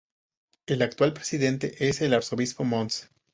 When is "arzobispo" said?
2.15-2.63